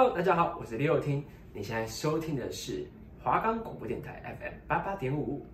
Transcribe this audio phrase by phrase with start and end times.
[0.00, 1.22] Hello，大家好，我是李友听。
[1.52, 2.86] 你现在收听的是
[3.22, 5.44] 华冈广播电台 FM 八八点五。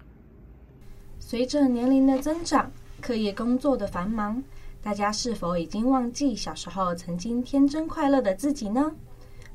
[1.18, 2.70] 随着年龄的增长，
[3.00, 4.40] 课业工作的繁忙，
[4.80, 8.94] 大家是否已经忘记小时候曾经天真快乐的自己呢？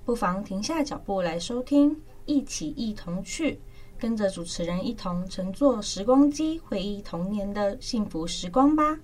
[0.04, 1.96] 不妨停下脚步来收听，
[2.26, 3.62] 一起一同去，
[3.98, 9.00] 跟着主持人一同乘坐时光机，回忆童年的幸福时光吧。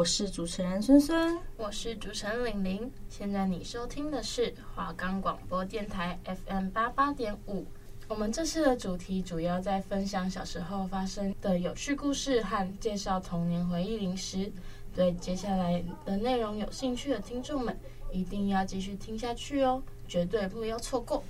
[0.00, 2.90] 我是主持人孙孙，我是主持人玲玲。
[3.10, 7.66] 现在你收听的是华冈广播电台 FM 八八点五。
[8.08, 14.50] 我们这次的主题主要在分享小时候发生的有趣故事和介绍童年回忆零食。
[14.94, 17.76] 对接下来的内容有兴趣的听众们，
[18.10, 21.22] 一定要继续听下去哦，绝对不要错过。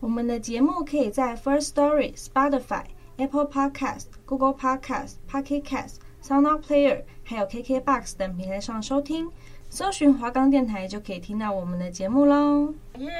[0.00, 2.86] 我们的节目可以在 First Story、Spotify、
[3.18, 5.96] Apple Podcast、Google Podcast、Pocket Cast、
[6.28, 9.26] SoundOut Player，还有 KKBOX 等平台上收听。
[9.70, 12.72] 搜寻华冈电台就可以听到我们的节目喽！
[12.98, 13.12] 耶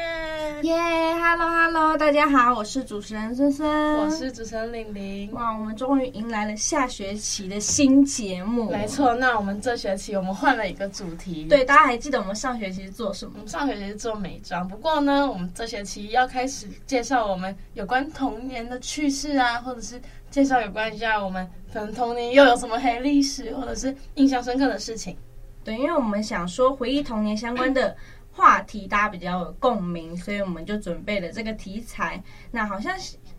[0.63, 0.75] 耶
[1.15, 5.31] ！Hello Hello，大家好，我是主持人孙孙，我是主持人玲玲。
[5.33, 8.71] 哇，我们终于迎来了下学期的新节目。
[8.71, 11.45] 没错，那我们这学期我们换了一个主题。
[11.45, 13.33] 对，大家还记得我们上学期是做什么？
[13.37, 25.17] 我们上学期是做美妆，不过呢，我们这学期要开始介绍我们有关童年的趣事啊，或者是介绍有关一下我们可能童年又有什么黑历史，或者是印象深刻的事情。
[25.65, 27.97] 对，因为我们想说回忆童年相关的
[28.33, 32.23] 话题，大家比较有共鸣，所以我们就准备了这个题材。
[32.51, 32.95] 那好像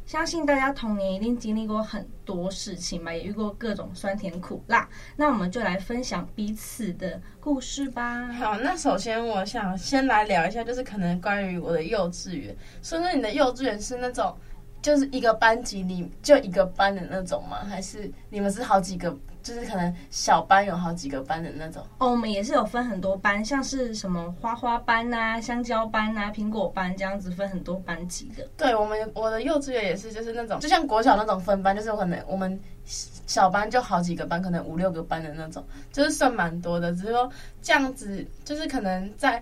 [0.06, 4.88] 相信大家童年一定经历过很多事情吧，也遇过各种酸甜苦辣。
[5.16, 8.28] 那我们就来分享彼此的故事吧。
[8.34, 12.56] 好，那首先我想先来聊一下，就是可能关于我的幼稚园。
[12.84, 14.36] 说说你的幼稚园是那种，
[14.82, 17.60] 就是一个班级里就一个班的那种吗？
[17.70, 19.16] 还是你们是好几个？
[19.42, 28.46] 就是可能小班有好几个班的那种哦，我们也是有分很多班，像是什么花花班啊、香蕉班啊、苹果班这样子分很多班级的。
[28.58, 36.92] 对，我们我的幼稚园也是，就是那种就像国小那种分班，就是可能我们小班就好几个班，可能五六个班的那种，就是算蛮多的。
[36.92, 37.32] 只是说
[37.62, 39.42] 这样子，就是可能在。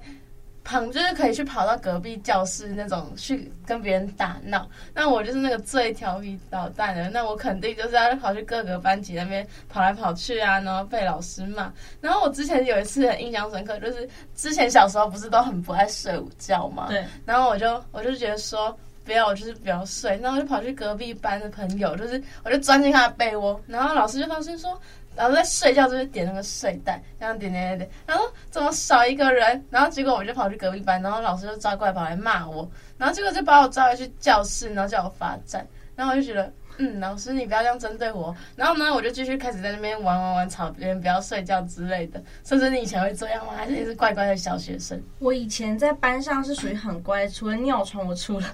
[0.67, 11.71] 旁就是可以去跑到隔壁教室那种去跟别人打闹，那我就是那个最调皮捣蛋的，那我肯定就是要跑去各个班级那边跑来跑去啊，然后被老师骂。
[12.01, 17.01] 然后我之前有一次很印象深刻，就是之前小时候不是都很不爱睡午觉嘛，对。
[17.25, 24.77] 然后我就我就觉得说不要，我就是不要睡，然后我就跑去隔壁班的朋友，就是我就钻进他的被窝，然后老师就发现说。
[25.17, 29.65] 然后在睡觉就是点那个睡袋，这样点点点点，然后怎么少一个人？
[29.71, 35.67] 然后结果我就跑去隔壁班，然后老师就抓过来跑来骂我，然后结果就把我抓回去教室，然后叫我罚站。
[35.95, 38.35] 然后我就觉得，嗯，老师你不要这样针对我。
[38.55, 42.21] 然后呢，我就继续开始在那边玩玩玩，吵别人不要睡觉之类的。
[42.45, 43.53] 甚至你以前会这样吗？
[43.57, 45.01] 还是你是乖乖的小学生？
[45.17, 48.47] 我以前在班上是属于很乖，除了尿床我出来，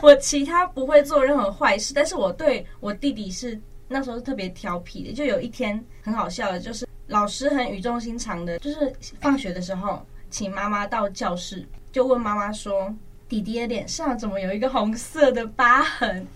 [0.00, 1.92] 我其他不会做任何坏事。
[1.92, 3.60] 但是我对我弟弟是。
[3.88, 12.94] 那时候是特别调皮的，就有一天很好笑的，就是老师很语重心长的，就是放学的时候，请妈妈到教室，就问妈妈说
[13.28, 16.26] ：“弟弟的脸上怎么有一个红色的疤痕？”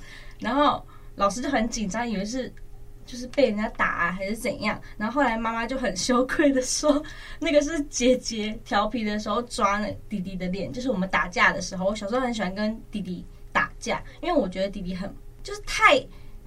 [0.40, 0.82] 然后
[1.14, 2.50] 老师就很紧张，以为是
[3.04, 4.80] 就是被人家打啊，还是怎样。
[4.96, 7.02] 然后后来妈妈就很羞愧的说
[7.38, 11.84] ：“那个是姐姐调皮的时候抓了弟弟的脸，就是我们打架的时候。
[11.84, 16.02] 我小时候很喜欢跟弟弟打架，因为我觉得弟弟很就是太。”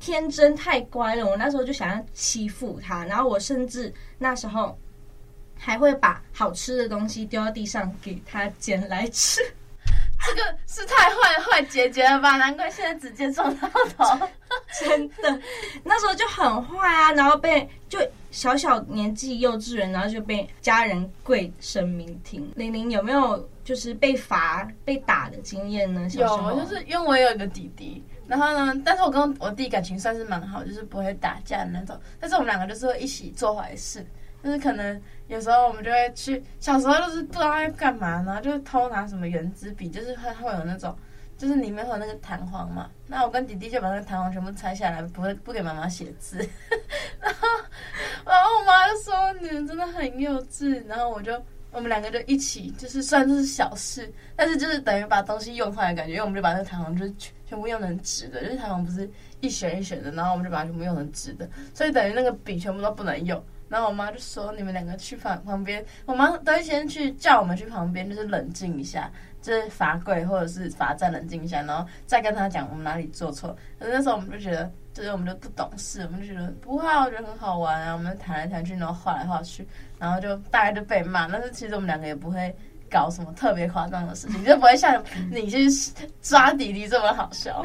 [0.05, 4.77] 天真太乖了，我那时候就想要欺负他，然后我甚至那时候
[5.57, 9.41] 还会把好吃的东西丢到地上给他捡来吃。
[10.27, 12.37] 这个是太坏坏姐姐了吧？
[12.37, 13.67] 难怪现在直接撞到
[13.97, 14.27] 头。
[14.79, 15.41] 真的，
[15.83, 17.99] 那时候就很坏啊，然后被就
[18.29, 22.47] 小小年纪幼稚园，然后就被家人跪神明听。
[22.55, 26.07] 玲玲有没有就是被罚被打的经验呢？
[26.13, 28.03] 有，就是因为我有一个弟弟。
[28.27, 31.99] 然后呢，但是我跟我弟感情算是蛮好，就是不会打架的那种。
[32.19, 34.05] 但是我们两个就是会一起做坏事，
[34.43, 40.95] 就是可能有时候我们就会去，小时候就是不知道要干嘛，然后就偷拿什么原子笔，就是会会有那种，
[41.37, 42.89] 就是里面会有那个弹簧嘛。
[43.07, 46.37] 那我跟弟弟就把那个弹簧全部拆下来，不会不给妈妈写字。
[47.21, 47.47] 然后，
[48.25, 50.83] 然后我妈就说你们真的很幼稚。
[50.87, 51.41] 然后我就。
[51.71, 59.09] 我们两个就一起，就是虽然这是小事，但是就是等于把东西用坏的感觉，因为我们就把那个弹簧就是全全部用成纸的，就是弹簧不是
[59.41, 63.43] 一旋一旋的，然后我们就把它全部用成纸的，所以等于那个笔全部都不能用。
[63.67, 69.11] 然后我妈就说：“你们两个去旁旁边。”我妈都会先去叫我们去旁边，就是冷静一下，
[69.41, 73.57] 就是罚跪或者是罚站冷静一下，然后再跟他讲我们哪里做错。
[73.79, 79.67] 可是那时候我们就觉得，就是我们就不懂事，我们就觉得不会，我觉得很好玩啊，我们弹来弹去，然后画来画去。
[79.97, 82.55] 然后就大概就被骂，但是其实我们两个也不会
[82.89, 85.67] 搞什么特别夸张的事情， 就不会像你去
[86.21, 87.63] 抓弟弟这么好笑。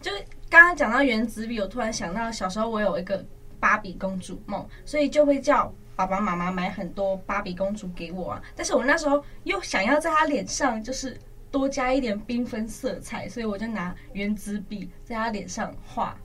[0.00, 0.10] 就
[0.50, 3.24] 刚刚讲到原子笔，我突然想到小时候我有一个
[3.58, 8.42] 芭比公主梦，所以就会叫爸爸妈妈买很多芭比公主给我啊。
[8.54, 11.18] 但是我那时候又想要在她脸上就是
[11.50, 16.16] 多加一点缤纷色彩，所以我就拿原子笔在她脸上画。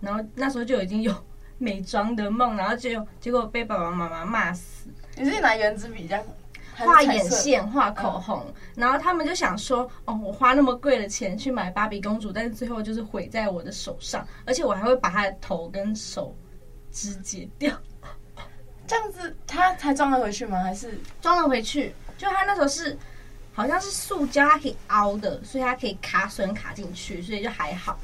[0.00, 1.12] 然后那时候就已经有
[1.58, 4.88] 美妆的梦，然后就结果被爸爸妈妈骂死。
[5.16, 6.24] 你是拿原子笔这样
[6.76, 16.36] 画眼线、画口红，嗯、然后他们就想说：“哦，我花那么贵的钱去买芭比公主，但是最后就是毁在我的手上，而且我还会把她的头跟手
[16.90, 17.72] 肢解掉。
[18.86, 20.62] ”这样子，他才装得回去吗？
[20.62, 21.94] 还是装得回去？
[22.18, 22.96] 就他那时候是
[23.52, 27.98] 好像是塑胶，它可以凹的，所以它可以卡榫卡进去，所以就还好。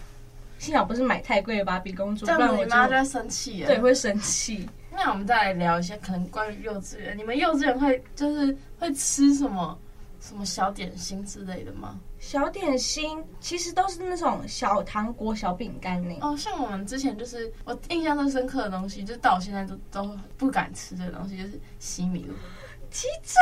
[0.58, 3.64] 幸好不是买太贵的芭比公主，不然我妈就会生气。
[3.64, 4.68] 对，会生气。
[4.92, 9.78] 那我们再来聊一些可能关于幼稚园，你们幼稚园会就是会吃什么
[10.20, 11.98] 什么小点心之类的吗？
[12.18, 16.14] 小点心其实都是那种小糖果、小饼干呢。
[16.20, 22.34] 哦，像我们之前就是我印象最深刻的东西，就是到我现在都都不敢吃的东西，就是西米露。
[22.90, 23.36] 其实，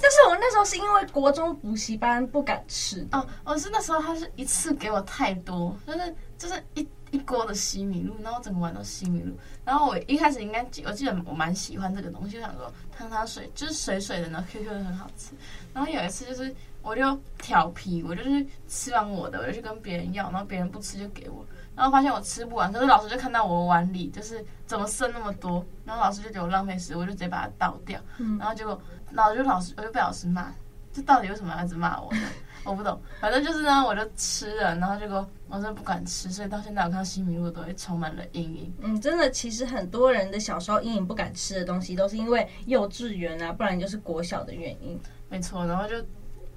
[0.00, 3.24] 但是我那时候是因为国中补习班不敢吃哦。
[3.44, 9.36] 我是那时候他是一次给我太多，就是就是一一锅的西米露，然后整个碗都西米露。
[9.62, 15.34] 然后我一开始应该记，我记得我蛮喜欢这个东西，我想说汤汤水就是水水的，然后 Q Q 的很好吃。
[15.74, 21.44] 然后有一次就是我就调皮，我就是吃完我的，我就去跟别人要，然后别人不吃就给我。
[21.76, 28.00] 然后发现我吃不完，可是老师就看到我碗里就是怎么剩那么多，然后老师就觉得我浪费食物，我就直接把它倒掉。
[28.16, 28.80] 嗯、然后结果
[29.12, 30.50] 老师就老师我就被老师骂，
[30.90, 32.22] 这到底为什么要一直骂我呢？
[32.64, 33.00] 我不懂。
[33.20, 38.74] 反正就是呢，我就吃了，然后结果我真的不敢吃，所以到现在我看到西米露都会充满了阴影。
[38.80, 44.98] 嗯，真的，其实很多人的小时候阴影不敢吃的东西，都是因为幼稚园啊，不然就是国小的原因。
[45.28, 45.94] 没错，然后就。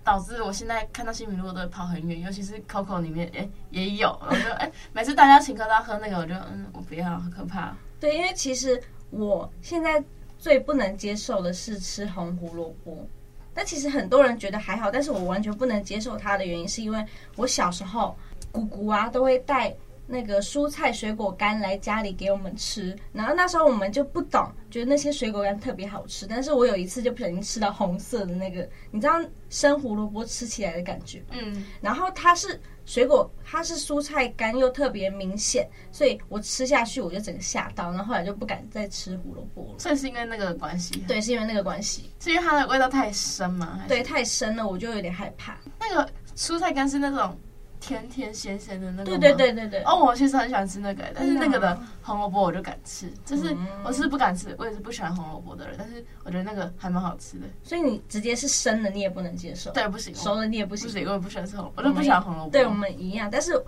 [0.06, 7.74] 导致我现在看到西米露都会跑很远，尤其是 Coco 里面，哎，也有，我就哎，每次大家请客都要喝那个，我就嗯，我不要，好可怕。
[8.02, 8.78] 对，因为其实
[9.12, 10.04] 我现在
[10.38, 13.08] 最不能接受的是吃红胡萝卜，
[13.54, 17.06] 但其实很多人觉得还好，但是我完全不能接受它的原因，是因为
[17.36, 18.16] 我小时候
[18.52, 19.76] 姑姑啊都会带。
[20.06, 26.28] 那个蔬菜水果干来家里给我们吃，然后那时候我们就不懂，觉得那些水果干特别好吃。
[26.28, 29.14] 但是我有一次就不小心吃到红色的那个，你知道
[29.50, 31.24] 生胡萝卜吃起来的感觉？
[31.32, 31.66] 嗯。
[31.82, 39.80] 然后它是水果，它是蔬菜干又特别明显，所以我吃下去我就整个吓到，然后后来就不敢再吃胡萝卜了。
[39.80, 40.98] 所以是因为那个关系？
[41.08, 42.12] 对，是因为那个关系。
[42.20, 43.86] 是因为它的味道太深吗？
[43.88, 45.58] 对，太深了，我就有点害怕。
[45.80, 47.38] 那个蔬菜干是那种。
[47.86, 49.84] 甜甜咸咸的那个，对对对对对。
[49.84, 53.54] 哦，我其实很喜欢吃那个，但是那个的红萝卜我就敢吃，就是
[53.84, 57.46] 我是不敢吃，我也是不喜欢红萝卜的人，但是我觉得那个还蛮好吃的。
[57.62, 59.70] 所以你直接是生的，你也不能接受？
[59.72, 60.16] 对，不行。
[60.16, 60.88] 熟的你也不行？
[60.88, 62.52] 不行，我也不喜欢吃红，我就不喜欢红萝卜。
[62.52, 63.62] 对我们一样，但是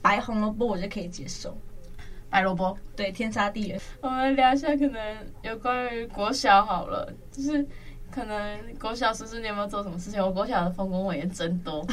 [0.00, 1.54] 白红萝卜我就可以接受。
[2.30, 3.78] 白萝卜，对，天差地远。
[4.00, 7.66] 我们聊一下可能有关于国小好了，就是
[8.10, 10.22] 可能国小叔叔你有没有做什么事情？
[10.22, 11.86] 我国小的丰功伟业真多。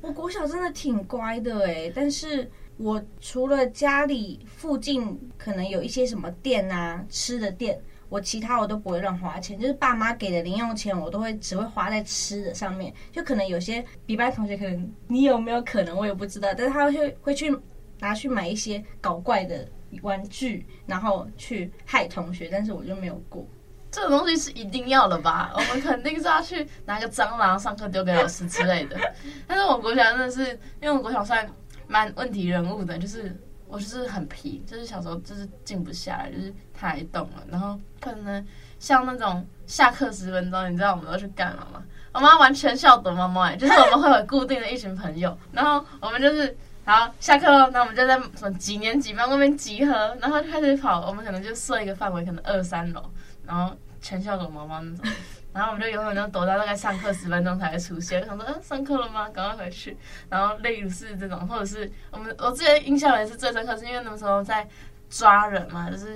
[0.00, 7.78] 我国小真的挺乖的诶，但是我除了家里附近可能有一些什么店啊，吃的店，
[8.08, 12.92] 我其他我都不会乱花钱，就是爸妈给的零用钱，我都会只会花在吃的上面。
[13.12, 17.54] 就可能有些比班同学，可能你有没有可能我也不知道，但是他会会去
[18.00, 19.68] 拿去买一些搞怪的
[20.02, 23.46] 玩具，然后去害同学，但是我就没有过。
[23.90, 25.50] 这个东西是一定要的吧？
[25.54, 28.96] 我们肯定是要去拿个蟑螂上课丢给老师之类的。
[29.48, 31.48] 但是我国小真的是，因为我国小算
[31.88, 37.42] 蛮问题人物的，就是我就是很皮，就是小时候就是静不下来，就是太动了。
[37.50, 38.46] 然后可能
[38.78, 41.82] 像那种下课十分钟，你知道我们都去干嘛吗？
[42.12, 51.06] 我们要玩全校躲猫猫，哎，就是我们会有固定的一群朋友，然后我们就是，好下课了，那我们就在什么几年几班外面集合，然后就开始跑。
[51.06, 53.02] 我们可能就设一个范围，可能二三楼。
[53.50, 55.04] 然后全校躲猫猫那种，
[55.52, 58.24] 然后我们就永远都躲到大概上课十分钟才会出现。
[58.24, 59.28] 想说，嗯，上课了吗？
[59.30, 59.96] 赶快回去。
[60.28, 64.64] 然后类似这种，或者是我们我之前印象也是最深刻，是因为那时候在
[65.08, 66.14] 抓人嘛，就是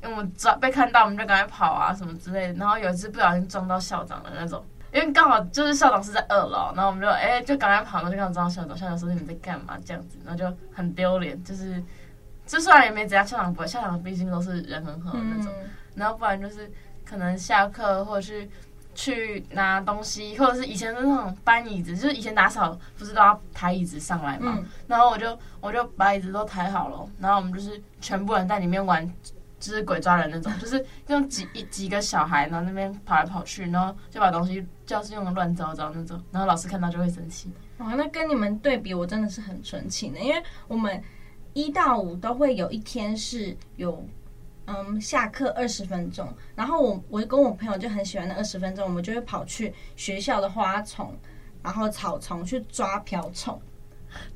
[0.00, 2.54] 因为我们抓被看到，我们就赶快跑啊什么之类的。
[2.54, 8.76] 然后有一次不小心撞到校长的那种，因为刚好就是校长是在二楼，然后我们就哎就赶快跑，然后就刚好撞到校长。
[8.76, 9.76] 校长说你们在干嘛？
[9.84, 11.42] 这样子，然后就很丢脸。
[11.42, 11.82] 就是
[12.46, 15.52] 就算也没怎样，校长不会，校长毕竟都是人很好的那种。
[15.52, 15.68] 嗯
[15.98, 16.70] 然后不然就是
[17.04, 18.48] 可能下课或者是
[18.94, 24.54] 去拿东西，或者是以前的那种搬椅子，就是以前打扫不是都要抬椅子上来嘛？
[24.58, 29.06] 嗯、然后我就我就把椅子都抬好了，然后我们就是全部人在里面玩
[29.60, 37.52] 就是鬼抓人那种，就是用几一几个小孩，然后那边跑来跑去，然后就把东西教室用的乱糟糟那种，然后老师看到就会生气。
[37.78, 41.00] 哦，那跟你们对比，我真的是很纯情的，因为我们
[41.54, 44.04] 一到五都会有一天是有，
[44.68, 51.18] 嗯，下课二十分钟，然后我我跟我朋友就很喜欢那二十分钟，我们就会跑去学校的花丛，
[51.62, 53.58] 然后草丛去抓瓢虫。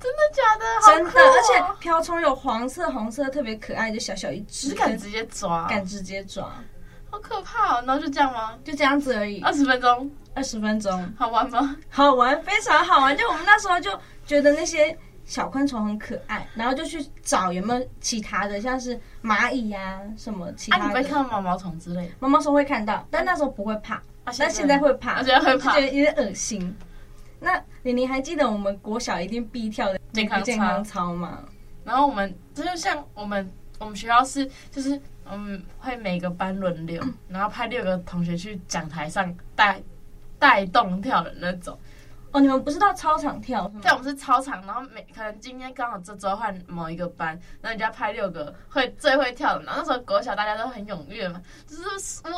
[0.00, 0.96] 真的假的？
[0.96, 6.50] 真的，而且瓢虫有黄色、红色，特别可爱，就小小一只，只敢直接抓，敢直接抓，
[7.10, 7.84] 好可怕哦！
[7.86, 8.58] 然后就这样吗？
[8.64, 9.40] 就这样子而已。
[9.40, 11.76] 二十分钟，二十分钟，好玩吗？
[11.90, 13.16] 好玩，非常好玩。
[13.16, 13.90] 就我们那时候就
[14.26, 14.96] 觉得那些
[15.32, 20.84] 小昆虫很可爱，然后就去找有没有其他的，像是蚂蚁呀、啊、什么其他的。
[20.84, 22.12] 啊，你会看到毛毛虫之类的？
[22.20, 26.76] 毛毛虫会看到，但那时候不会怕，啊、但现在会怕，我 觉得会怕，觉得有点恶心。
[27.40, 31.42] 那玲玲还记得我们国小一定必跳的健康健康操吗？
[31.82, 39.80] 然后我们这就像我们我们学校是就是嗯会每个班轮流，然后派六个同学去讲台上带
[40.38, 41.78] 带动跳的那种。
[42.32, 43.70] 哦，你们不是到操场跳？
[43.82, 47.28] 对，我们是操场，然后每可能今天刚好这周换某一个班，
[47.60, 51.82] 然后人家拍六个会最会跳的，然后那时候国小大家都很踊跃嘛，就是
[52.24, 52.30] 我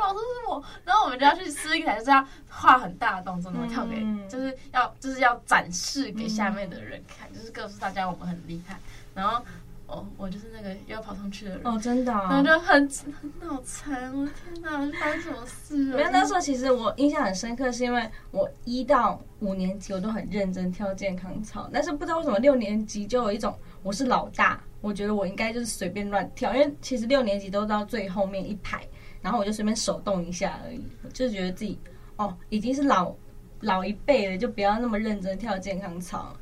[0.00, 8.78] 老师是我，然后我们就要去撕一台，就是要画很大的动作，然后跳给，嗯、就是要就是要展示给下面的人看，嗯、就是告诉大家我们很厉害，
[9.14, 9.44] 然后。
[9.86, 15.96] 哦，我就是那个又要跑上去的人哦，真的、哦，然后就很很脑残，我天哪，发生什么事了？
[15.96, 28.82] 没有，那时候其实我印象很深刻，是因为我一到五年级我都很认真跳健康操，但是不知道为什么六年级就有一种我是老大，我觉得我应该就是随便乱跳，因为其实六年级都到最后面一排，
[29.20, 31.78] 然后我就随便手动一下而已，就是觉得自己
[32.16, 33.14] 哦已经是老
[33.60, 36.34] 老一辈了，就不要那么认真跳健康操。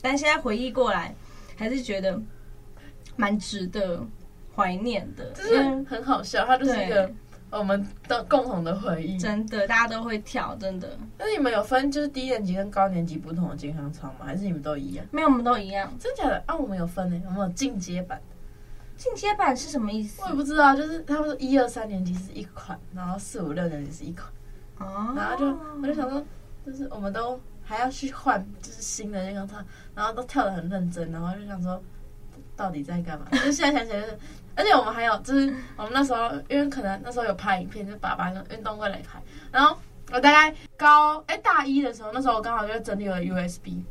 [0.00, 1.14] 但现在回忆过来，
[1.54, 2.18] 还是觉得。
[3.16, 4.04] 蛮值得
[4.54, 7.10] 怀念的，就是很好笑，它就是一个
[7.50, 9.18] 我们的共同的回忆。
[9.18, 10.98] 真的，大家都会跳，真的。
[11.18, 14.24] 那你们有分就是低年级跟高年级不同的健康操吗？
[14.24, 15.04] 还是你们都一样？
[15.10, 15.92] 没有，我们都一样。
[15.98, 16.42] 真假的？
[16.46, 18.20] 啊，我们有分诶，我们有进阶版。
[18.96, 20.22] 进阶版是什么意思？
[20.22, 24.28] 我也不知道，就是他们说一二三年级是一款，然后四五六年级是一款。
[24.78, 25.12] 哦。
[25.16, 25.46] 然后就
[25.80, 26.22] 我就想说，
[26.64, 29.56] 就是我们都还要去换，就是新的健康操，
[29.94, 31.82] 然后都跳的很认真，然后就想说。
[32.62, 33.26] 到底在干嘛？
[33.44, 34.18] 就现在想起来，就是，
[34.54, 39.20] 而且我们还有，就是我们那时候，因为可能那时候有拍影片，就爸爸用运动会来拍。
[39.50, 39.76] 然后
[40.12, 43.82] 我大概高哎、大一的时候，那时候我刚好就整理了 USB，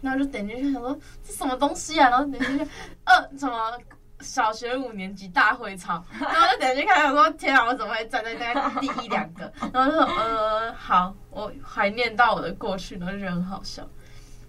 [0.00, 2.08] 然后就点进去想说这什么东西啊？
[2.10, 2.70] 然后点进去，
[3.02, 3.76] 呃，什么
[4.20, 9.52] 小学五年级大会操， 然后就点进去看，想说天啊，我怎么会站在大概第一两个？
[9.72, 13.82] 然后就说呃好，我怀念到我的过去，然后就觉得很好笑。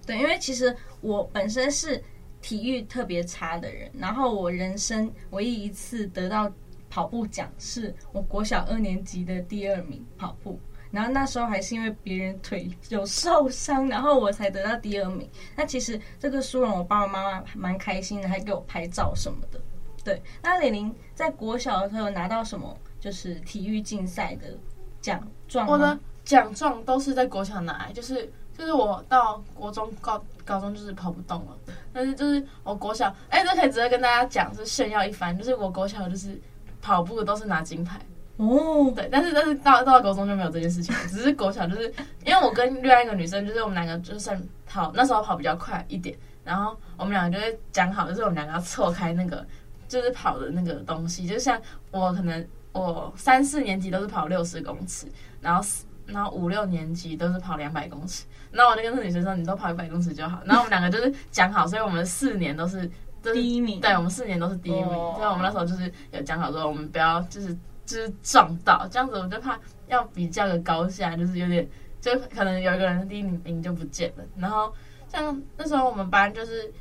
[0.05, 1.99] 对，因为其实我本身是。
[2.47, 6.49] 体育特别差的人，然后我人生唯一一次得到
[6.89, 10.57] 跑步奖，是我国小二年级的第二名跑步。
[10.89, 15.29] 然后那时候还是因为别人腿有受伤，然后我才得到第二名。
[15.57, 19.59] 那其实这个殊荣，我爸爸妈妈蛮开心的，还给我拍照什么的。
[20.01, 22.73] 对，那李玲在国小的时候有拿到什么？
[22.97, 24.57] 就是体育竞赛的
[25.01, 25.73] 奖状吗？
[25.73, 28.31] 我的奖状都是在国小拿，就是。
[28.57, 31.57] 就是我到国中、高高中就是跑不动了，
[31.93, 35.37] 但是就是我国小，哎、欸，这可以直接跟大家讲，是炫耀一番。
[35.37, 36.39] 就是我国小就是
[36.81, 37.99] 跑步都是拿金牌
[38.37, 41.93] 哦，对，但是但是到到了国中就没有这件事情，只是国小就是
[42.25, 44.31] 因为我跟另外一个女生，就是我们两个就是
[44.65, 49.45] 跑那时候跑比较快一点，然后我们两个就会讲好，就是我们两个要错开那个
[49.87, 51.61] 就是跑的那个东西，就像
[51.91, 55.07] 我可能我三四年级都是跑六十公尺，
[55.41, 55.63] 然后
[56.05, 58.25] 然后五六年级都是跑两百公尺。
[58.51, 60.41] 那我就跟那女生说，你都跑一百公尺就好。
[60.45, 62.89] 然后我们两个就是讲好，所以我们四年都是
[63.21, 63.79] 第一名。
[63.81, 64.87] 对，我们四年都是第一名。
[64.87, 67.53] 所以我们那时候就是有讲好说，我们不要就是
[67.85, 71.67] 就是撞到这样子，我就怕要比较个高下，就是有点
[71.99, 74.23] 就可能有一个人第一名就不见了。
[74.37, 74.73] 然后
[75.09, 76.71] 像那时候我们班就是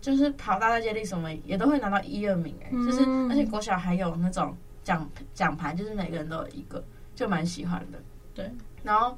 [0.00, 7.98] 就是跑大赛接力什么也都会拿到一二名哎、欸，就是而且国小还有那种奖奖牌，就是每个人都有一个，就蛮喜欢的。
[8.34, 8.50] 对，
[8.82, 9.16] 然后。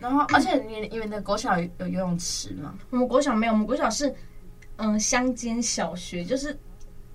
[0.00, 2.74] 然后，而且你你们的国小有游泳池吗？
[2.90, 4.14] 我们国小没有，我们国小是
[4.76, 6.58] 嗯乡间小学，就是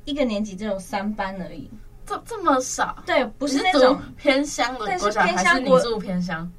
[0.05, 1.69] 一个年级只有三班而已，
[2.05, 3.01] 这这么少？
[3.05, 6.51] 对，不是那种偏乡的国小，偏乡还是你住偏乡？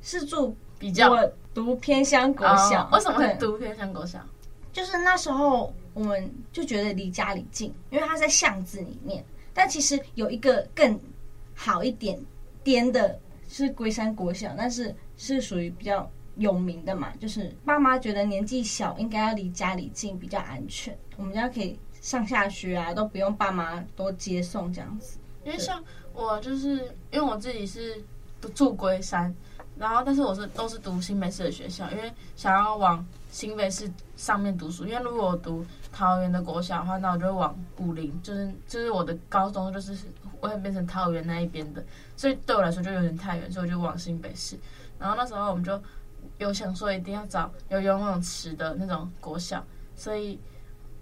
[0.00, 2.84] 是住比较我读偏乡国小。
[2.84, 4.18] 哦，为什么会读偏乡国小？
[4.72, 9.24] 就是那时候我们就觉得离家里近，因为它在巷子里面。
[9.52, 10.98] 但其实有一个更
[11.52, 12.16] 好一点
[12.62, 14.94] 颠的是龟山国小，但是。
[15.20, 25.18] 是属于比较有名的嘛，就是爸妈觉得年纪小应该要离家里近比较安全，我们家可以上下学啊都不用爸妈多接送这样子。
[25.44, 25.82] 因为像
[26.14, 28.00] 我就是因为我自己是
[28.54, 29.34] 住龟山，
[29.76, 34.84] 然后但是我是都是读新北市的学校，因为想要往新北市上面读书。
[34.84, 39.96] 因为如果我读桃园的国小的话，那我就会往武林，就是就是我的高中就是
[40.40, 41.84] 会变成桃园那一边的，
[42.16, 44.58] 所以对我来说就有点太远，所以我就往新北市。
[44.98, 45.80] 然后那时候我们就
[46.38, 49.64] 有想说一定要找有游泳池的那种国小，
[49.94, 50.38] 所以。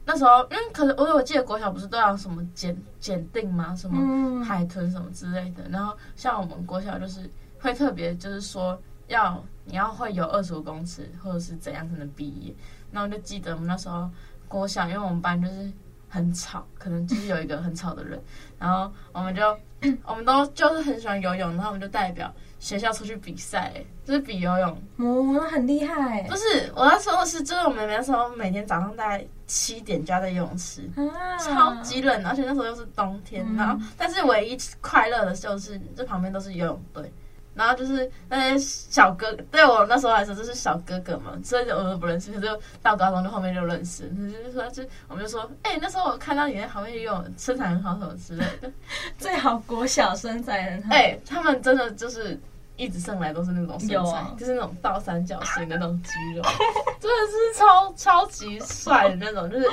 [0.08, 3.74] 那时候，因为可是我我记得国小不是都要什么检检定吗？
[3.74, 5.68] 什么海豚什么之类的。
[5.68, 7.28] 然后像我们国小就是
[7.58, 12.54] 会特别就是说要你要会游二十五公尺或者是怎样才能毕业。
[12.92, 14.08] 然后我就记得我们那时候
[14.48, 15.72] 国小，因为我们班就是
[16.08, 18.20] 很吵，可能就是有一个很吵的人，
[18.58, 19.42] 然后 我们就
[20.06, 22.32] 我们都就是很喜欢游泳，然后我们就代表。
[22.58, 23.70] 学校出去比赛，
[24.02, 26.22] 就是比游泳，哦，那很厉害。
[26.22, 33.44] 不是，我那时候是，就是我们那时候每天早上大概七点就要在游泳池，啊、超级冷，而且那时候又是冬天。
[33.46, 37.12] 嗯、然后，但是唯一快乐的就是，这旁边都是游泳队，
[37.56, 42.32] 然后就是那些小哥，对我那时候来说就是小哥哥嘛，所以我都不认识。
[42.32, 48.70] 可是到高中就后面就认识，就是说，就我们就说，哎、欸，那时候我看到你在旁边游泳，身材很好，什么之类的。
[49.18, 52.38] 最好国小身材很好，哎、欸，他们真的就是。
[52.78, 56.42] 一直上来都是那种身材，啊、就是那种倒三角形的那种肌肉，
[57.00, 59.66] 真的是超超级帅的那种，就是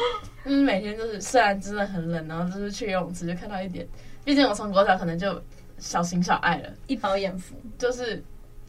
[0.46, 3.86] 就是每天就是虽然真的很冷，然后就是去游泳池就看到一点，
[4.24, 5.34] 毕竟我从国小可能就
[5.84, 8.24] 小情小爱了，一饱眼福，就是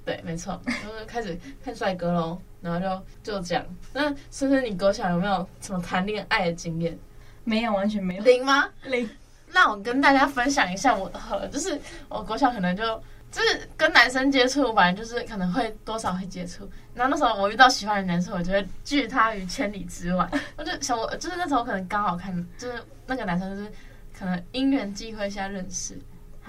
[0.04, 2.80] 对，没错，就是开始看帅哥喽，然后
[3.22, 3.64] 就就这样。
[3.92, 6.98] 那孙孙，你国小有没有什么谈恋爱的经验？
[7.44, 8.24] 没有，完全没有。
[8.24, 8.68] 零吗？
[8.82, 9.08] 零。
[9.52, 13.02] 那我跟大家分享一下我的好了， 就是我国小可能就。
[13.34, 16.70] 就是跟男生接触，反正就是可能会多少会接触。
[16.94, 20.30] 然后那时候我遇到喜欢的男生，我就会拒他于千里之外。
[20.56, 23.68] 我就想，我就是那时候可能刚好看，就是那个男生就是
[24.16, 25.98] 可能因缘际会下认识，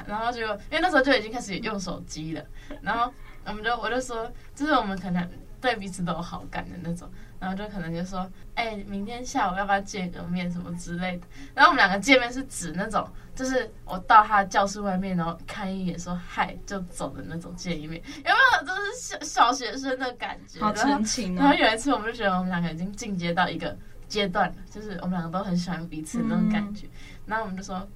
[0.05, 2.45] 然后就因为那时候就已经开始用手机了，
[2.81, 3.11] 然后
[3.45, 5.29] 我们就我就说，就是我们可能
[5.61, 7.09] 对彼此都有好感的那种。
[7.37, 8.19] 然后就可能就说，
[8.55, 11.27] 哎、欸，明天下午要不要见个面什么之类的。
[11.53, 18.65] 然后我们两个见面是指那种，就是我到他的教室外面，然后看一眼说嗨就走的那种见一面，有没有？
[18.65, 21.43] 就是小小学生的感觉，好纯情啊。
[21.43, 23.77] 然后有一次我们就觉得我们两个已经进阶到一个
[24.07, 26.87] 阶段了，就是我们两个都很喜欢彼此的那种感觉。
[26.87, 26.91] 嗯、
[27.27, 27.87] 然后我们就说。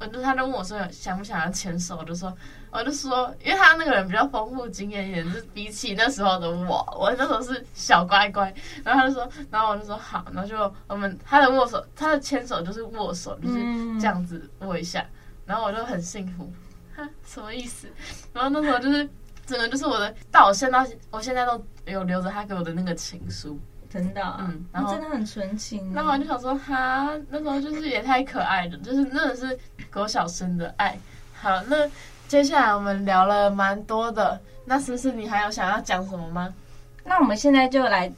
[0.00, 2.34] 我就他就问我说想不想要牵手，我就说
[2.70, 8.52] 我就说，因为他那个人比较丰富经验一点，就是比起那时候的我，我那时候是小乖乖。
[8.82, 13.58] 然后他就说，然后我就说好，然后就我们他的握手，他的牵手就是握手，就是
[14.00, 15.04] 这样子握一下。
[15.44, 16.50] 然后我就很幸福，
[16.96, 17.86] 哈，什么意思？
[18.32, 19.06] 然后那时候就是
[19.44, 23.60] 整个就是我的，到我现在我现在都有留着他给我的那个情书。
[23.90, 25.92] 真的，嗯，然后真的很纯情。
[25.92, 29.58] 然后我就想说，哈，那时候就是也太可爱了，就是真的是
[29.90, 30.96] 狗小生的爱。
[31.34, 31.90] 好，那
[32.28, 36.54] 接下来我们聊了蛮多的，那思思你还有想要讲什么吗？
[37.04, 38.12] 那我们现在就来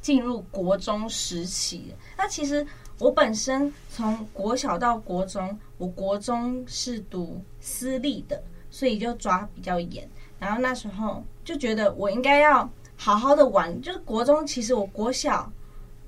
[0.00, 1.94] 进入国中时期。
[2.16, 2.66] 那其实
[2.98, 10.08] 我本身从国小到国中，我国中是读私立的，所以就抓比较严。
[10.38, 12.66] 然后那时候就觉得我应该要。
[13.00, 15.50] 好好的玩，就是国中，其实我国小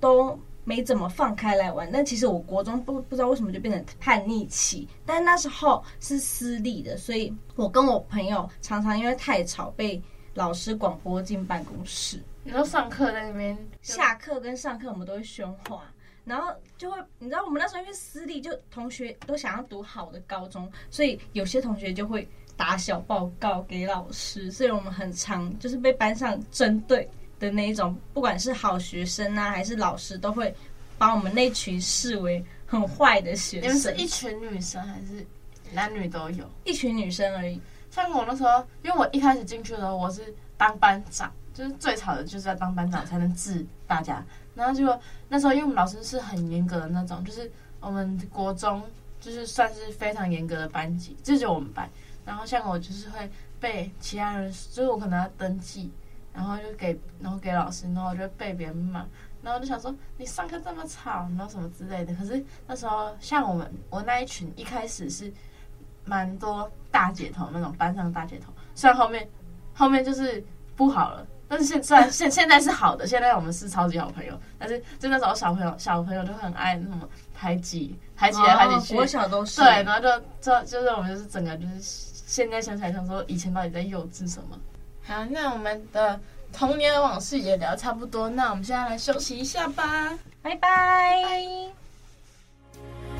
[0.00, 4.88] 都没怎么放开来玩，但其实我国中不不知道为什么就变成叛逆期。
[5.06, 10.02] 但那时候是私立的，所以我跟我朋友常常因为太吵被
[10.34, 12.20] 老师广播进办公室。
[12.42, 15.84] 你说上课在那边，下课跟上课我们都会喧哗，
[16.24, 22.28] 然后就会你知道我们那时候因为私立，就同学都想要读好的高中，所以有些同学就会。
[22.60, 30.54] 打小报告给老师，所以我们很常就是被班上针对的那一种，不管是好学生啊，还是老师，都会
[30.98, 33.70] 把我们那群视为很坏的学生。
[33.70, 35.26] 你们是一群女生还是
[35.72, 36.44] 男女都有？
[36.64, 37.58] 一群女生而已。
[37.90, 40.22] 像我那时候，因为我一开始进去的时候，我是
[40.58, 44.22] 当班长，就是最吵的就是要当班长才能治大家。
[44.54, 48.82] 然后结果那时候，因为我们老师是很严格的那种，就是我们国中
[49.18, 51.88] 就是算是非常严格的班级，这就是我们班。
[52.24, 55.90] 然后像我就是会被其他人，就是我可能要登记，
[56.32, 59.00] 然后就给，然后给老师，然后我就被别人骂，
[59.42, 62.14] 然后我就想说你上课这么吵，然后什么之类的。
[62.14, 65.32] 可是那时候像我们我那一群一开始是
[66.04, 69.28] 蛮多大姐头那种班上大姐头，虽然后面
[69.74, 70.44] 后面就是
[70.76, 80.08] 不好了，但是现虽然现现在是好的，现在我们是超级好朋友，但是就那时候小朋友小朋友就很爱那种排挤排挤来排挤去，我小都是对，然后就
[80.40, 82.09] 就就是我们就是整个就是。
[82.30, 84.56] 现在想起来，想说以前到底在幼稚什么？
[85.02, 86.20] 好，那我们的
[86.52, 91.34] 童年的往事也聊差不多，那我们现在来休息一下吧，拜拜。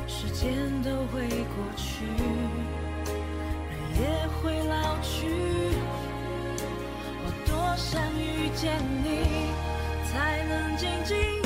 [0.07, 2.05] 时间都会过去，
[3.67, 5.27] 人也会老去。
[7.25, 9.51] 我多想遇见你，
[10.09, 11.40] 才能紧紧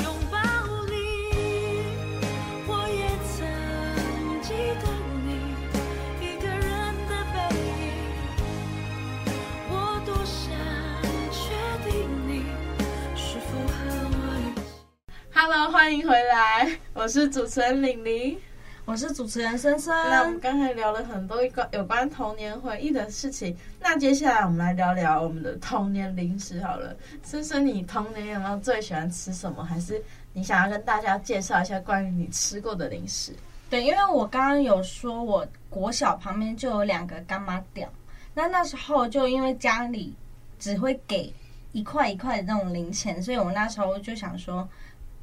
[15.48, 18.36] Hello，欢迎回来，我是主持人玲玲。
[18.84, 19.94] 我是主持人森森。
[20.10, 26.96] 那我们刚才聊了很多一个有关童年回忆的事情，那接下来我们来聊聊我们的童年零食好了。
[27.22, 29.62] 森森，你童年有没有最喜欢吃什么？
[29.62, 33.32] 还是你想要跟大家介绍一下关于你吃过的零食？
[33.70, 37.88] 对，因为我刚刚有说，我国小旁边就有两个干妈店，
[38.34, 40.12] 那那时候就因为家里
[40.58, 41.32] 只会给
[41.70, 44.68] 一块一块的那种零钱，所以我那时候就想说。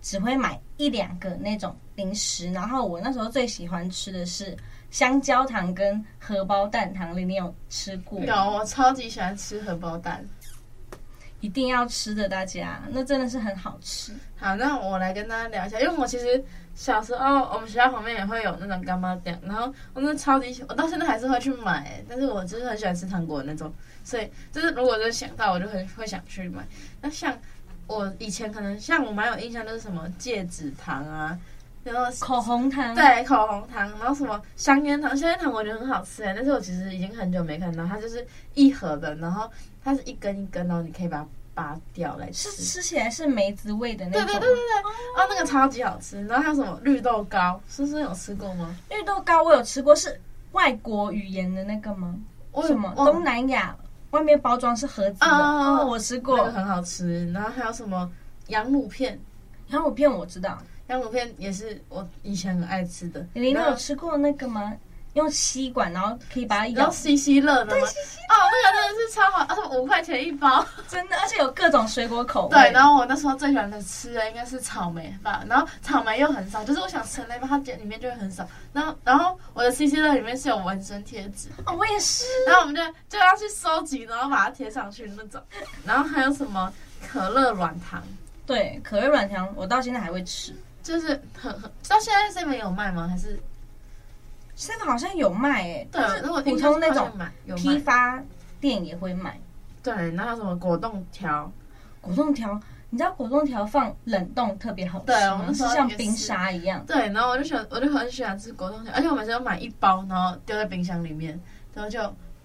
[0.04, 4.56] 只会买一两个那种零食，然后我那时候最喜欢吃的是
[4.92, 8.20] 香蕉糖跟荷包蛋糖，你有吃过？
[8.20, 10.24] 有，我超级喜欢吃荷包蛋，
[11.40, 14.14] 一定要吃的，大家，那真的是很好吃。
[14.36, 16.44] 好，那我来跟大家聊一下，因为我其实
[16.76, 26.62] 小时候我们学校旁边也会有那种干妈店，然后我真的超级喜，我到现在还是会去买，但是我就是很喜欢吃糖果的那种，所以就是如果就是想到，我就很会想去买。
[27.02, 27.34] 那像。
[27.94, 31.38] 我以前可能像我蛮有印象，就是什么戒指糖啊，
[31.84, 39.50] 然后口红糖，对，口红糖，然后什么香烟糖，香烟糖我觉得很好吃哎，但是我其实已经很久没看到，它就是一盒的，然后
[39.84, 48.76] 它是一根一根，然后你可以把它拔掉来吃，吃起来是梅子味的那种，对对对对对，哦，那个超级好吃，然后还有什么绿豆糕，思思有吃过吗？
[48.90, 50.20] 绿豆糕我有吃过，是
[50.54, 52.16] 外国语言的那个吗？
[52.54, 53.76] 为什么东南亚？
[54.14, 57.30] 外面包装是盒子的哦，哦，我吃过，那个很好吃。
[57.32, 58.10] 然后还有什么
[58.48, 59.20] 羊乳片？
[59.70, 63.26] 羊乳片我知道，羊乳片也是我以前很爱吃的。
[63.34, 64.72] 你有吃过那个吗？
[65.14, 67.72] 用吸管，然后可以把它咬，吸吸乐的吗？
[67.72, 72.50] 对，吸吸哦，那个真的是超好，而且五块钱一包，真的，而且有各种水果口味。
[72.50, 78.48] 对，然后我那时候最喜欢的吃的应该是草莓吧，然后草莓又很少，就是我想吃那包，它里面就会很少。
[78.72, 82.24] 然后，然后我的吸吸乐里面是有纹身贴纸，哦，我也是。
[82.48, 85.40] 然后我们就就要去收集，然后把它贴上去那种。
[85.86, 86.74] 然后还有什么
[87.08, 88.02] 可乐软糖？
[88.48, 93.08] 对，可乐软糖我到现在还会吃，就是很很到现在这边有卖吗？
[93.08, 93.40] 还是？
[94.56, 97.12] 现在好像有卖诶、欸，对，如果普通那种
[97.56, 98.22] 批发
[98.60, 99.40] 店也会卖。
[99.82, 101.52] 对，然后什么果冻条？
[102.00, 106.86] 果冻条，你知道果冻条放冷冻特别好吃，对，我们是像冰沙一样。
[106.86, 111.40] 对，然后我就喜欢，我就很喜欢吃果冻条，而且我每次都买一包，然后丢在冰箱里面，
[111.74, 112.00] 然后就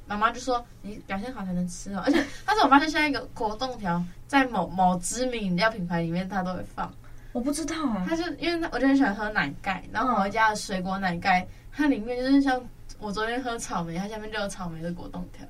[0.06, 2.02] 妈妈就说你表现好才能吃哦。
[2.04, 6.92] 而且，但是我发现现在一个果冻条在某某知名饮料品牌里面，它都会放。
[7.38, 11.40] 我不知道啊，它是因为我就很喜欢喝奶盖，然后我回家的水果奶盖。
[11.42, 12.60] 嗯它里面就是像
[12.98, 15.46] 我昨天喝草莓，它下面就有草莓的果冻条，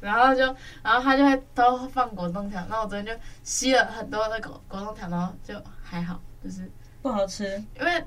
[0.00, 0.44] 然后就
[0.84, 6.70] 然后它就会都放果冻条，然后我昨天就吸了很多的果 果冻条，然后就还好，就是。
[7.02, 8.04] 不好吃，因为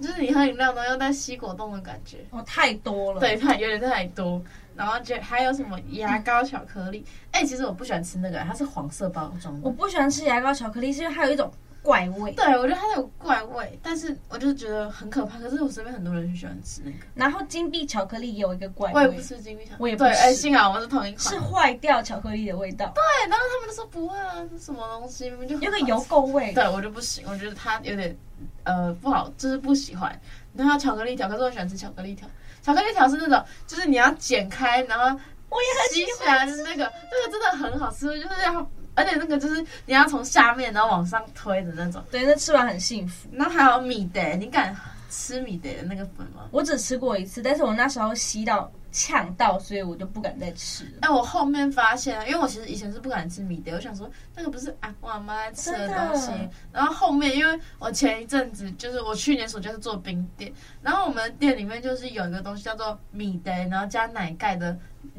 [0.00, 4.40] 就是你喝饮料呢又带吸果冻的感觉，哦，太多了，对，太有点太多，
[4.76, 11.50] 然后就还有什么牙膏巧克力，哎、嗯欸，其实我不喜欢吃那个，它是黄色包装的，我不喜欢吃牙膏巧克力，是因为它有一种。
[11.86, 15.38] 怪味，对，我觉得它有怪味，但是我就觉得很可怕。
[15.38, 16.96] 可是我身边很多人很喜欢吃那个。
[17.14, 20.10] 然后金币巧克力也有一个怪味，我也不吃金币巧克力，我也不吃。
[20.10, 22.92] 哎，幸好我们是同一款，是坏掉巧克力的味道。
[22.92, 25.30] 对，然后他们都说不会啊，是什么东西？
[25.30, 26.52] 明明就有个油垢味。
[26.52, 28.16] 对，我就不行，我觉得它有点
[28.64, 30.20] 呃不好，就是不喜欢。
[30.54, 32.28] 然后巧克力条，可是我喜欢吃巧克力条。
[32.62, 38.68] 巧克力条是那种，就是你要剪开，然后我也很喜欢的那个，那个真的很好吃，就是要。
[38.96, 43.28] 而且那个就是你要从下面然后往上推的那种，对，那吃完很幸福。
[43.30, 44.74] 然后还有米德，你敢
[45.08, 46.48] 吃米德的那个粉吗？
[46.50, 50.92] 我只吃过一次，但是我那时候吸到呛到，所以我就不敢再吃了。
[51.02, 56.30] 哎，我后面发现，因为我其实以前是不敢吃米的，我想说那个不是啊，我妈在吃的东西。
[56.72, 64.74] 然后后面，因为我前一阵子就是我去年暑假是做冰店，然后我们店里面就是有一个东西叫做米德，然后加奶盖的。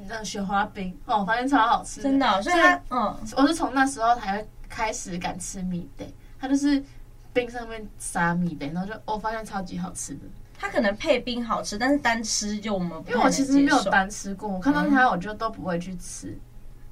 [0.09, 2.41] 那个雪花冰哦，我发现超好吃，真的、哦。
[2.41, 6.05] 所以它，嗯，我是从那时候才会开始敢吃米德，
[6.37, 6.83] 它就是
[7.31, 10.21] 冰上面撒米德，然后就我、哦、发现超级好吃的。
[10.59, 16.29] 它可能配冰好吃，但是单吃就我们不，因为我其实没有单吃过，我看到它我就都不会去吃。
[16.29, 16.39] 嗯、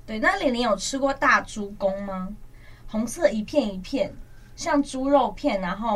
[0.05, 2.29] 对，那玲玲有吃过大猪公吗？
[2.87, 4.13] 红色一片一片，
[4.55, 5.95] 像猪肉片，然后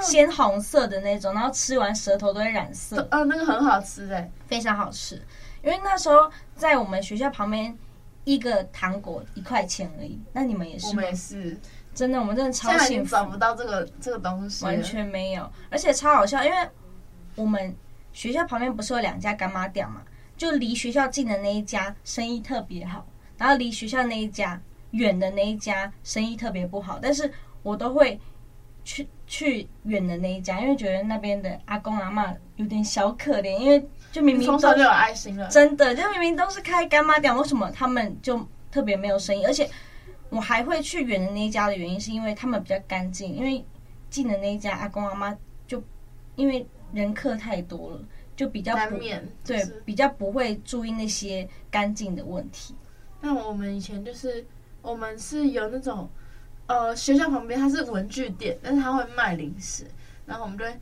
[0.00, 3.02] 鲜红色的那种，然后吃完舌头都会染色。
[3.10, 5.20] 嗯、呃，那个很好吃哎，非常好吃。
[5.62, 7.76] 因为那时候在我们学校旁边，
[8.22, 10.18] 一个糖果一块钱而已。
[10.32, 10.90] 那你们也是吗？
[10.90, 11.58] 我们也是，
[11.92, 13.10] 真的，我们真的超幸福。
[13.10, 16.44] 找不到这个这个东西，完全没有，而且超好笑。
[16.44, 16.56] 因为
[17.38, 17.72] 我们
[18.12, 20.02] 学校旁边不是有两家干妈店嘛？
[20.36, 26.98] 就离学校近的那一家生意特别好，然后离学校那一家远的那一家生意特别不好。
[27.00, 27.30] 但是
[27.62, 28.20] 我都会
[28.84, 39.44] 去去远的那一家，因为觉得那边的阿公阿嬷有点小可怜，因为就明明从小就有爱心了，真的，就明明都是开干妈店，为什么他们就特别没有生意？
[39.44, 39.68] 而且
[40.28, 43.64] 我还会去远的那一家的原因，是因为他们比较干净，因为
[44.10, 45.82] 近的那一家阿公阿妈就
[46.36, 48.00] 因为人客太多了。
[48.36, 48.96] 就比较不
[49.44, 52.72] 对，比较不会注意那些干净的问题。
[53.20, 54.46] 那我们以前就是
[54.80, 56.08] 我们是有那种
[56.68, 59.84] 呃学校旁边它是文具店，但是它会卖零食，
[60.24, 60.72] 然后我们就会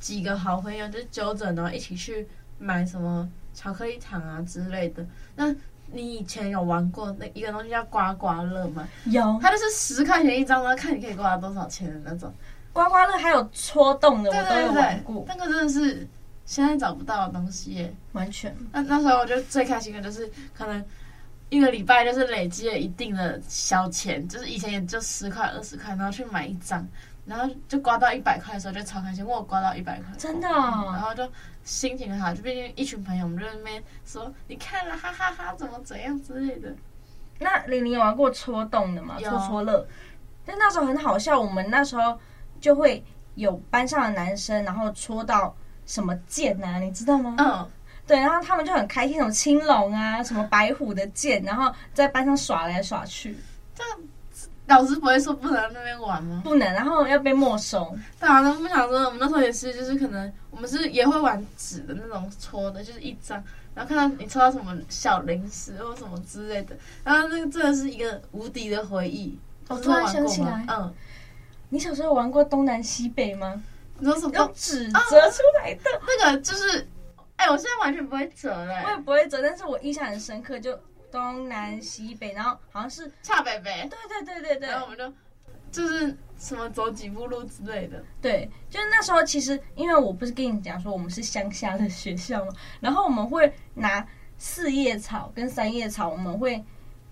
[0.00, 2.28] 几个好朋友就揪着，然后一起去
[2.58, 5.02] 买什么巧克力糖啊之类的。
[5.34, 5.50] 那
[5.86, 8.86] 你以前有玩过那一个东西叫刮刮乐吗？
[9.06, 12.30] 有，它就是十块钱一张，然后看你可以刮多少钱的那种。
[12.72, 15.24] 刮刮乐还有戳洞的，我都有玩过。
[15.26, 16.08] 那个真的是。
[16.44, 18.54] 现在找不到的东西耶，完全。
[18.72, 20.84] 那那时候我觉得最开心的就是可能
[21.48, 26.86] 一个礼拜就是累积了一定的小钱，就是以前也就十块二十块，然后去买一张，
[27.24, 31.26] 然后就刮到一百块的时候就超开心，我刮到一百块，真的、哦嗯，然后就
[31.62, 36.74] 心情很好，就毕竟一群朋友，我们就在那边说你看了，哈哈哈哈，怎么怎样之类的。
[37.38, 39.16] 那玲玲有玩过戳洞的吗？
[39.22, 39.86] 戳戳乐，
[40.44, 42.18] 但那时候很好笑，我们那时候
[42.62, 45.54] 就会有班上的男生，然后戳到。
[45.84, 46.78] 什么剑呐、啊？
[46.78, 47.34] 你知道吗？
[47.38, 47.68] 嗯，
[48.06, 53.36] 对，然后他们就很开心，什么青龙啊，什么白虎的剑，然后在班上耍来耍去。
[53.74, 53.82] 这
[54.68, 56.40] 老师不会说不能在那边玩吗？
[56.44, 57.92] 不能，然后要被没收。
[58.20, 63.42] 对啊，那我们想说，我们那时候也是，就是可能我们是也会玩纸的那种戳的，就是一张，
[63.74, 69.36] 然后看到你抽到什么小零食或什么之类的，然后那个真的是一个无敌的回忆。
[69.68, 70.94] 我突然想起来，嗯，
[71.72, 73.62] 你小时候玩过东南西北吗？
[74.00, 75.90] 用什么用纸折出来的？
[75.92, 76.86] 哦、 那个就是，
[77.36, 80.78] 哎，我现在完全不会折嘞，我也不会折，但是我印象很深刻，就
[81.10, 85.10] 东南西北，然后好像是差北北，对对对对对，然后我们就
[85.70, 94.06] 就是什么走几步路之类的，对，就是那时候其实因为我不是跟你讲说我们是乡下的学校嘛，然后我们会拿
[94.36, 96.62] 四叶草跟三叶草，我们会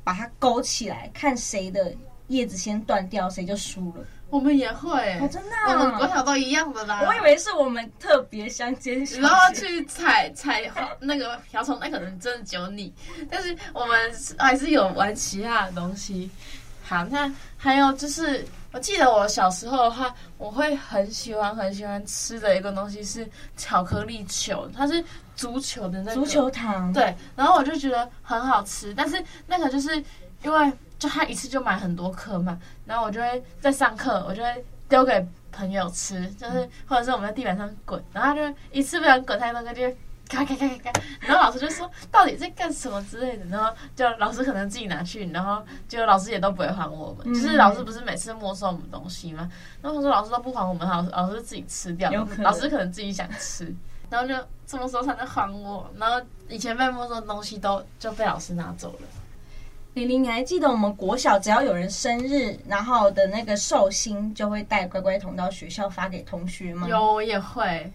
[0.05, 1.95] 把它勾起来，看谁的
[2.27, 4.05] 叶子先断掉，谁就输了。
[4.31, 7.03] 我们也会，哦、真的、啊，我们国小都一样的啦。
[7.05, 12.95] 我以为是我们特别相间然后去采采那个瓢虫，那可能真的只有你。
[13.29, 16.31] 但是我们还是有玩其他的东西。
[16.85, 26.93] 好，那还有就是，我记得我小时候的话，我会很喜欢很喜欢吃的一个东西是巧克力球，它是足球的那个足球糖。
[26.93, 29.97] 对，然后我就觉得很好吃，但是那个就是
[30.45, 30.73] 因为。
[31.01, 39.83] 就他一次就买很多颗嘛，然后我就会在上课，我就会丢给朋友吃，就是或者是我们在地板上滚，然后他就一次不小心滚太多个，就
[40.29, 49.51] 咔咔咔咔咔，然后老师就说到底在干什么之类的，然后就老师可能自己拿去，然后就老师也都不会还我们，就是老师不是每次没收我们东西吗？
[49.81, 53.75] 然后他说老师都不还我们，老师老师就自己吃掉，老师可能自己想吃，
[54.11, 54.35] 然后就
[54.67, 55.91] 什么时候才能还我？
[55.97, 59.09] 然后以前被没收的东西都就被老师拿走了。
[59.95, 66.89] 玲玲，你还记得我们国小只要有人生日，然后的那个寿星就会带乖乖桶到学校发给同学吗？
[66.89, 67.93] 有，我也会。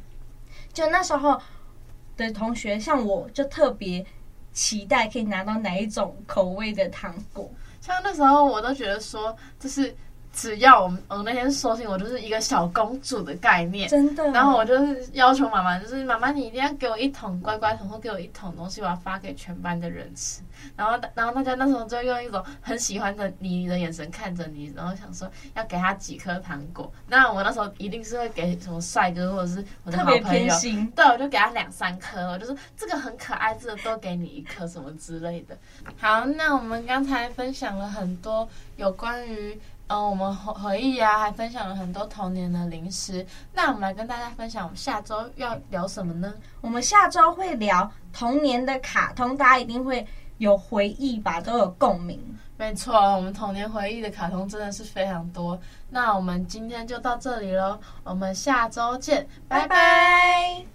[0.74, 1.40] 就那时候
[2.18, 4.06] 的同学，像我就特别
[4.52, 7.50] 期待可以拿到哪一种口味的糖果。
[7.80, 9.96] 像那时候我都觉得说，就是。
[10.36, 14.30] 只要我们我那天收信，我就是一个小公主的概念，真的。
[14.32, 20.42] 然后我就是要求妈妈，就是妈妈你一定要给我一桶乖乖桶，或给我一桶东西，我要发给全班的人吃。
[20.76, 26.92] 然后然后大家那时候就用一种很喜欢的你的眼神看着你，然后想说要给他几颗糖果。
[27.08, 30.92] 那我那时候一定是会给什么帅哥或者是我的好朋友，偏心。
[30.96, 35.58] 对，我就给他两三颗，我就说这个很可爱，这个多给你一颗什么之类的。
[35.98, 39.58] 好，那我们刚才分享了很多有关于。
[39.88, 43.26] 嗯，我们回回忆啊，还分享了很多童年的零食。
[43.54, 46.34] 那我们来跟大家分享，我们下周要聊什么呢？
[46.62, 50.06] 我们下周会聊童年的卡通，大家一定会
[50.40, 52.20] 有回忆吧，都有共鸣。
[52.58, 55.60] 没错，我们童年回忆的卡通真的是非常多。
[55.90, 59.68] 那我们今天就到这里喽，我们下周见，拜拜。
[59.68, 60.75] 拜拜。